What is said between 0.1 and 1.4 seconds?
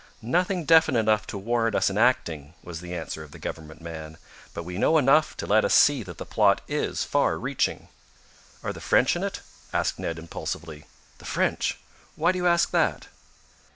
"Nothing definite enough to